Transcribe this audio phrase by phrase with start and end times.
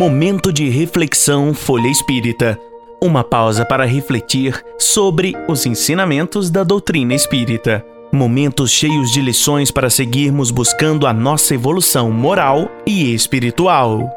[0.00, 2.58] Momento de reflexão Folha Espírita.
[3.02, 7.84] Uma pausa para refletir sobre os ensinamentos da doutrina espírita.
[8.10, 14.08] Momentos cheios de lições para seguirmos buscando a nossa evolução moral e espiritual.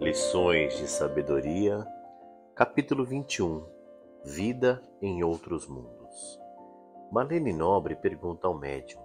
[0.00, 1.84] Lições de Sabedoria,
[2.54, 3.62] capítulo 21
[4.24, 6.43] Vida em Outros Mundos.
[7.14, 9.00] Marlene Nobre pergunta ao médium: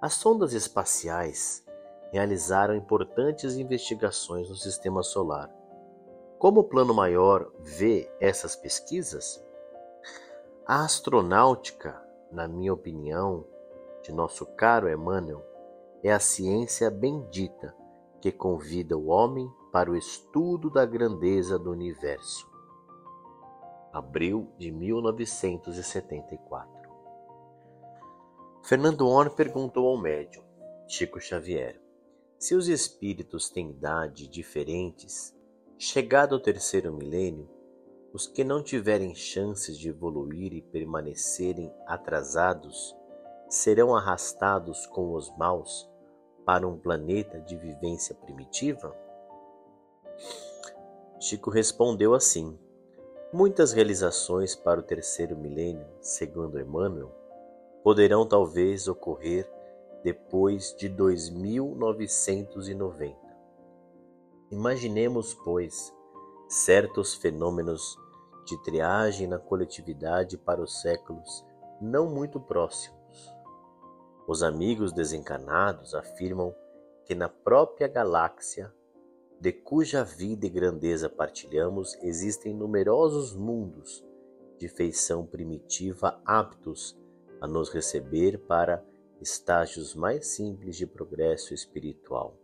[0.00, 1.66] As sondas espaciais
[2.12, 5.50] realizaram importantes investigações no sistema solar.
[6.38, 9.44] Como o plano maior vê essas pesquisas?
[10.64, 13.44] A astronáutica, na minha opinião,
[14.04, 15.44] de nosso caro Emmanuel,
[16.04, 17.74] é a ciência bendita
[18.20, 22.48] que convida o homem para o estudo da grandeza do universo.
[23.92, 26.79] Abril de 1974
[28.70, 30.44] Fernando Horn perguntou ao médium,
[30.86, 31.82] Chico Xavier,
[32.38, 35.36] se os espíritos têm idade diferentes,
[35.76, 37.50] chegado ao terceiro milênio,
[38.12, 42.96] os que não tiverem chances de evoluir e permanecerem atrasados
[43.48, 45.90] serão arrastados com os maus
[46.46, 48.96] para um planeta de vivência primitiva?
[51.18, 52.56] Chico respondeu assim:
[53.32, 57.19] Muitas realizações para o terceiro milênio, segundo Emmanuel,
[57.82, 59.50] poderão talvez ocorrer
[60.02, 63.16] depois de 2990.
[64.50, 65.94] Imaginemos, pois,
[66.48, 67.96] certos fenômenos
[68.46, 71.44] de triagem na coletividade para os séculos
[71.80, 72.98] não muito próximos.
[74.26, 76.54] Os amigos desencarnados afirmam
[77.04, 78.72] que na própria galáxia,
[79.40, 84.04] de cuja vida e grandeza partilhamos, existem numerosos mundos
[84.58, 86.99] de feição primitiva aptos
[87.40, 88.84] a nos receber para
[89.20, 92.34] estágios mais simples de progresso espiritual,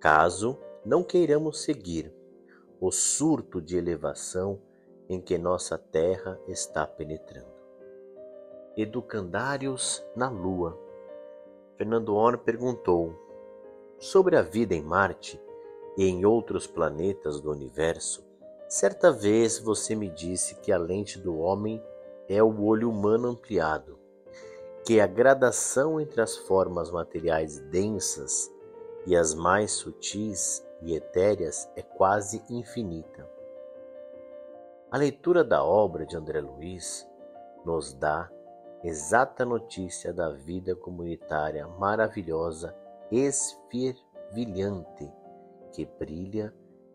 [0.00, 2.12] caso não queiramos seguir
[2.80, 4.60] o surto de elevação
[5.08, 7.54] em que nossa terra está penetrando.
[8.76, 10.78] Educandários na Lua.
[11.76, 13.14] Fernando Horn perguntou
[13.98, 15.40] sobre a vida em Marte
[15.96, 18.26] e em outros planetas do universo.
[18.68, 21.82] Certa vez você me disse que a lente do homem
[22.28, 24.03] é o olho humano ampliado
[24.84, 28.52] que a gradação entre as formas materiais densas
[29.06, 33.26] e as mais sutis e etéreas é quase infinita.
[34.90, 37.08] A leitura da obra de André Luiz
[37.64, 38.30] nos dá
[38.82, 42.76] exata notícia da vida comunitária maravilhosa,
[43.10, 45.10] esfervilhante,
[45.72, 46.52] que brilha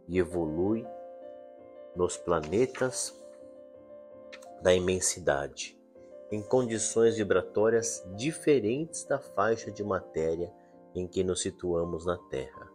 [0.08, 0.86] e evolui
[1.96, 3.20] nos planetas
[4.62, 5.79] da imensidade
[6.32, 10.54] em condições vibratórias diferentes da faixa de matéria
[10.94, 12.70] em que nos situamos na Terra.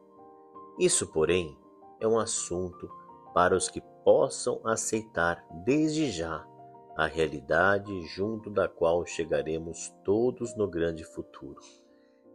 [0.78, 1.56] Isso, porém,
[2.00, 2.88] é um assunto
[3.32, 6.46] para os que possam aceitar desde já
[6.96, 11.60] a realidade junto da qual chegaremos todos no grande futuro.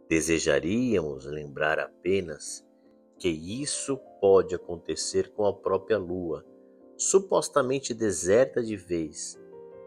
[0.08, 2.66] Desejaríamos lembrar apenas
[3.18, 6.44] que isso pode acontecer com a própria Lua,
[6.96, 9.38] supostamente deserta de vez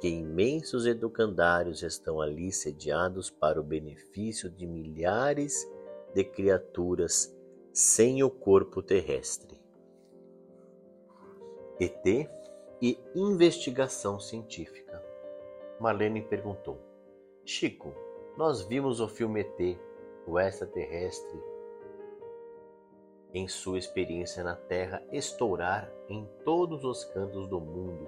[0.04, 5.66] que imensos educandários estão ali sediados para o benefício de milhares
[6.14, 7.34] de criaturas
[7.72, 9.58] sem o corpo terrestre.
[11.80, 12.30] ET
[12.82, 15.02] e investigação científica.
[15.80, 16.78] Marlene perguntou:
[17.46, 17.94] Chico,
[18.38, 19.80] nós vimos o filme ET,
[20.28, 21.42] o extraterrestre,
[23.34, 28.06] em sua experiência na Terra, estourar em todos os cantos do mundo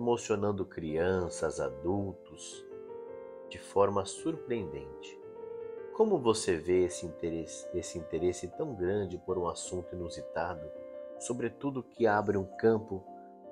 [0.00, 2.66] emocionando crianças, adultos,
[3.50, 5.20] de forma surpreendente.
[5.92, 10.66] Como você vê esse interesse, esse interesse tão grande por um assunto inusitado,
[11.18, 13.04] sobretudo que abre um campo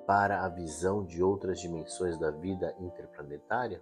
[0.07, 3.79] para a visão de outras dimensões da vida interplanetária?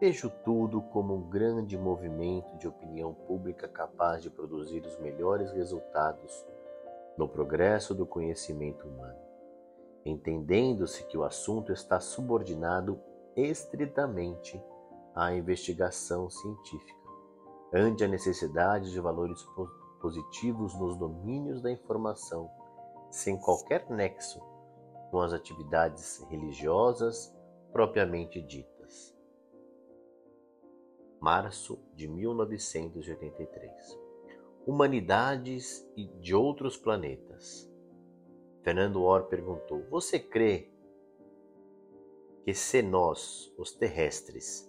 [0.00, 6.46] Vejo tudo como um grande movimento de opinião pública capaz de produzir os melhores resultados
[7.18, 9.25] no progresso do conhecimento humano
[10.06, 13.00] entendendo-se que o assunto está subordinado
[13.34, 14.62] estritamente
[15.14, 16.94] à investigação científica,
[17.72, 19.44] ante a necessidade de valores
[20.00, 22.48] positivos nos domínios da informação,
[23.10, 24.40] sem qualquer nexo
[25.10, 27.34] com as atividades religiosas
[27.72, 29.12] propriamente ditas.
[31.20, 33.98] Março de 1983
[34.66, 37.68] Humanidades e de outros planetas
[38.66, 40.68] Fernando Or perguntou: Você crê
[42.44, 44.68] que se nós, os terrestres,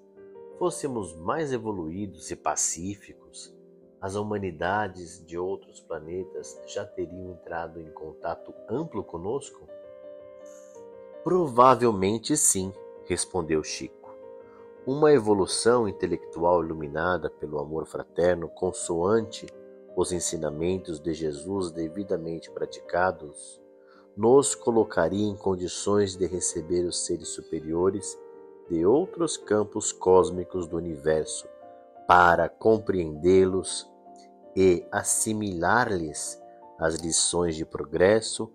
[0.59, 3.51] fôssemos mais evoluídos e pacíficos,
[3.99, 9.67] as humanidades de outros planetas já teriam entrado em contato amplo conosco?
[11.23, 12.71] Provavelmente sim,
[13.05, 14.15] respondeu Chico.
[14.85, 19.47] Uma evolução intelectual iluminada pelo amor fraterno, consoante
[19.95, 23.59] os ensinamentos de Jesus devidamente praticados,
[24.17, 28.19] nos colocaria em condições de receber os seres superiores
[28.67, 31.47] de outros campos cósmicos do universo
[32.07, 33.87] para compreendê-los
[34.55, 36.41] e assimilar-lhes
[36.79, 38.51] as lições de progresso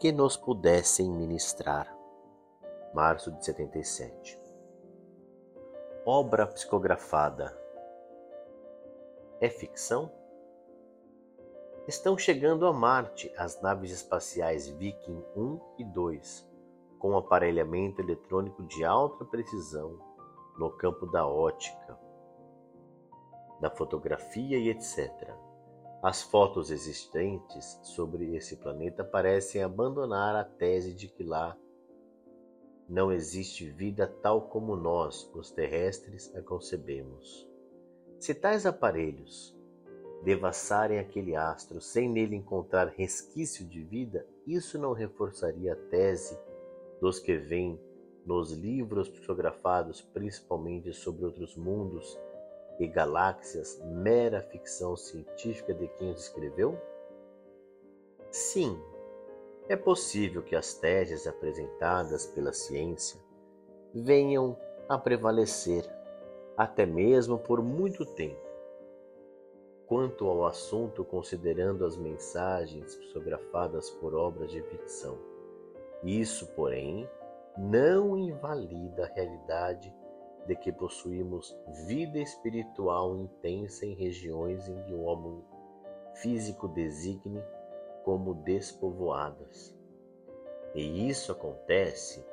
[0.00, 1.94] que nos pudessem ministrar.
[2.94, 4.40] Março de 77.
[6.06, 7.56] Obra psicografada
[9.40, 10.10] é ficção?
[11.86, 16.50] Estão chegando a Marte as naves espaciais Viking 1 e 2,
[16.98, 20.00] com aparelhamento eletrônico de alta precisão
[20.58, 21.98] no campo da ótica,
[23.60, 25.10] da fotografia e etc.
[26.02, 31.54] As fotos existentes sobre esse planeta parecem abandonar a tese de que lá
[32.88, 37.46] não existe vida tal como nós, os terrestres, a concebemos.
[38.18, 39.54] Se tais aparelhos
[40.24, 46.38] devassarem aquele astro sem nele encontrar resquício de vida, isso não reforçaria a tese
[47.00, 47.78] dos que vêm
[48.24, 52.18] nos livros psicografados, principalmente sobre outros mundos
[52.80, 56.80] e galáxias mera ficção científica de quem os escreveu?
[58.30, 58.80] Sim,
[59.68, 63.20] é possível que as teses apresentadas pela ciência
[63.94, 65.84] venham a prevalecer,
[66.56, 68.43] até mesmo por muito tempo.
[69.86, 75.18] Quanto ao assunto, considerando as mensagens psicografadas por obras de ficção,
[76.02, 77.08] isso, porém,
[77.56, 79.94] não invalida a realidade
[80.46, 85.42] de que possuímos vida espiritual intensa em regiões em que o homem
[86.14, 87.42] físico designe
[88.04, 89.74] como despovoadas.
[90.74, 92.24] E isso acontece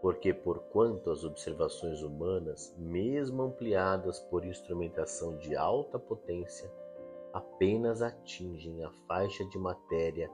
[0.00, 6.70] porque, porquanto as observações humanas, mesmo ampliadas por instrumentação de alta potência,
[7.34, 10.30] apenas atingem a faixa de matéria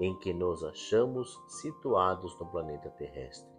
[0.00, 3.52] em que nos achamos situados no planeta terrestre.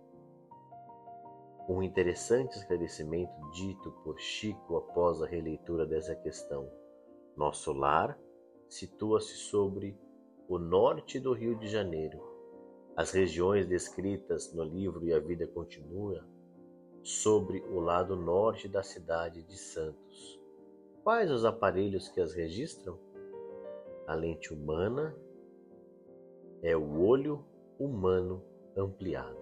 [1.69, 6.67] Um interessante esclarecimento dito por Chico após a releitura dessa questão.
[7.37, 8.17] Nosso lar
[8.67, 9.95] situa-se sobre
[10.49, 12.19] o norte do Rio de Janeiro.
[12.97, 16.27] As regiões descritas no livro E a Vida Continua
[17.03, 20.40] sobre o lado norte da cidade de Santos.
[21.03, 22.95] Quais os aparelhos que as registram?
[24.05, 25.15] A lente humana
[26.61, 27.43] é o olho
[27.79, 28.43] humano
[28.77, 29.35] ampliado.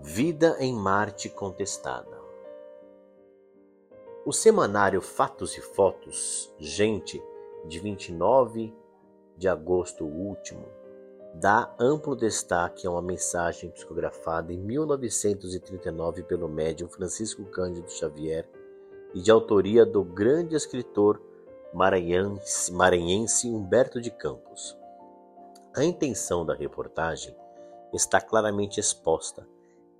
[0.00, 2.16] Vida em Marte contestada.
[4.24, 7.20] O semanário Fatos e Fotos, gente,
[7.66, 8.72] de 29
[9.36, 10.68] de agosto último,
[11.34, 18.48] dá amplo destaque a uma mensagem psicografada em 1939 pelo médium Francisco Cândido Xavier
[19.14, 21.22] e de autoria do grande escritor
[21.72, 24.76] maranhense, maranhense Humberto de Campos.
[25.76, 27.34] A intenção da reportagem
[27.92, 29.46] está claramente exposta.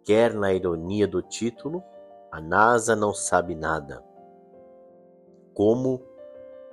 [0.04, 1.82] Quer na ironia do título,
[2.30, 4.04] a NASA não sabe nada,
[5.54, 6.02] como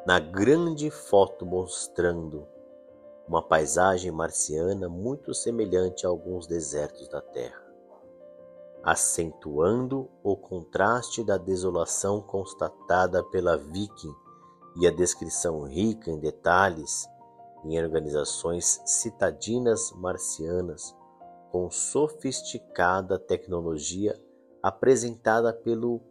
[0.05, 2.47] na grande foto mostrando
[3.27, 7.63] uma paisagem marciana muito semelhante a alguns desertos da Terra,
[8.83, 14.15] acentuando o contraste da desolação constatada pela Viking
[14.79, 17.07] e a descrição rica em detalhes
[17.63, 20.95] em organizações citadinas marcianas
[21.51, 24.19] com sofisticada tecnologia
[24.63, 26.01] apresentada pelo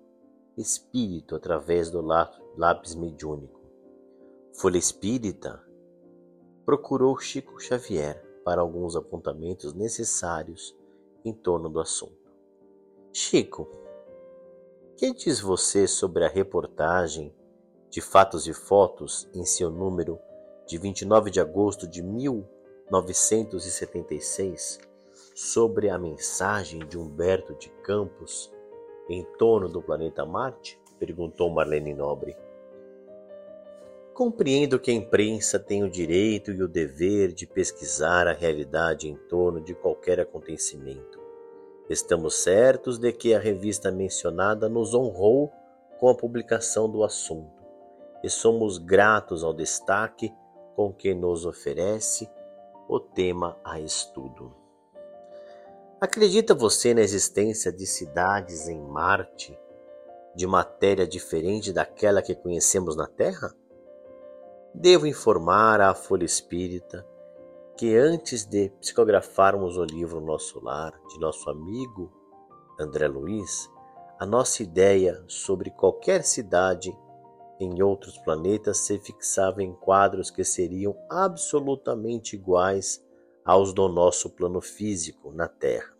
[0.57, 2.01] espírito através do
[2.57, 3.61] lápis mediúnico.
[4.53, 5.65] Folha Espírita
[6.67, 10.77] procurou Chico Xavier para alguns apontamentos necessários
[11.25, 12.30] em torno do assunto.
[13.13, 13.69] Chico,
[14.97, 17.35] que diz você sobre a reportagem
[17.89, 20.19] de fatos e fotos em seu número
[20.67, 24.91] de 29 de agosto de 1976?
[25.35, 28.53] sobre a mensagem de Humberto de Campos
[29.09, 30.79] em torno do planeta Marte?
[30.99, 32.37] perguntou Marlene Nobre.
[34.13, 39.17] Compreendo que a imprensa tem o direito e o dever de pesquisar a realidade em
[39.17, 41.20] torno de qualquer acontecimento.
[41.91, 45.53] Estamos certos de que a revista mencionada nos honrou
[45.99, 47.65] com a publicação do assunto
[48.23, 50.33] e somos gratos ao destaque
[50.77, 52.31] com que nos oferece
[52.89, 54.55] o tema a estudo.
[56.01, 59.59] Acredita você na existência de cidades em Marte,
[60.37, 63.53] de matéria diferente daquela que conhecemos na Terra?
[64.73, 67.05] Devo informar à Folha Espírita
[67.81, 72.13] que antes de psicografarmos o livro Nosso Lar, de nosso amigo
[72.79, 73.71] André Luiz,
[74.19, 76.95] a nossa ideia sobre qualquer cidade
[77.59, 83.03] em outros planetas se fixava em quadros que seriam absolutamente iguais
[83.47, 85.97] aos do nosso plano físico na Terra.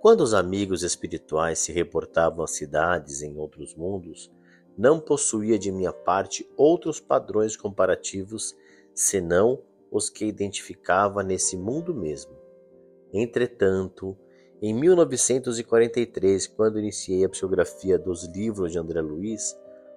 [0.00, 4.32] Quando os amigos espirituais se reportavam a cidades em outros mundos,
[4.76, 8.52] não possuía de minha parte outros padrões comparativos
[8.92, 12.36] senão os que identificava nesse mundo mesmo.
[13.12, 14.16] Entretanto,
[14.60, 19.56] em 1943, quando iniciei a psicografia dos livros de André Luiz,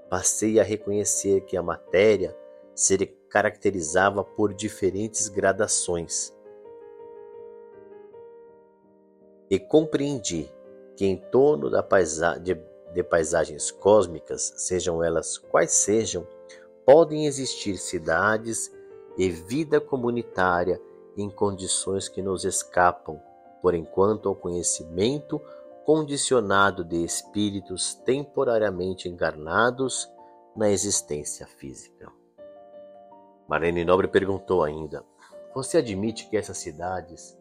[0.10, 2.36] passei a reconhecer que a matéria
[2.76, 2.98] se
[3.30, 6.34] caracterizava por diferentes gradações.
[9.50, 10.50] E compreendi
[10.96, 12.56] que em torno paisa de,
[12.94, 16.28] de paisagens cósmicas, sejam elas quais sejam,
[16.86, 18.72] podem existir cidades
[19.22, 20.82] e vida comunitária
[21.16, 23.22] em condições que nos escapam,
[23.62, 25.40] por enquanto, ao conhecimento
[25.86, 30.12] condicionado de espíritos temporariamente encarnados
[30.56, 32.12] na existência física.
[33.48, 35.06] Marlene Nobre perguntou ainda:
[35.54, 37.38] Você admite que essas cidades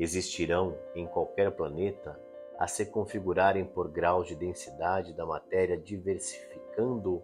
[0.00, 2.20] existirão em qualquer planeta
[2.58, 7.22] a se configurarem por graus de densidade da matéria diversificando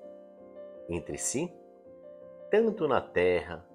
[0.89, 1.53] entre si?
[2.53, 3.67] Tanto na Terra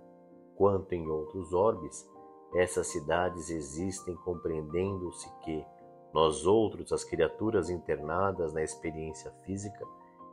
[0.62, 2.08] quanto em outros orbes,
[2.54, 5.66] essas cidades existem compreendendo-se que
[6.14, 9.84] nós outros, as criaturas internadas na experiência física,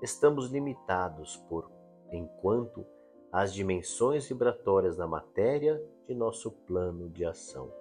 [0.03, 1.71] estamos limitados por
[2.13, 2.85] enquanto
[3.33, 7.73] as dimensões vibratórias da matéria de nosso plano de ação.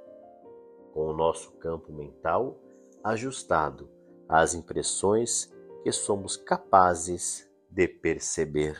[0.93, 2.55] Com o nosso campo mental
[3.03, 3.89] ajustado
[4.29, 8.79] às impressões que somos capazes de perceber.